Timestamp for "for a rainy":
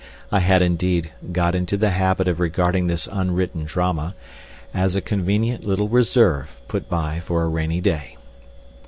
7.19-7.81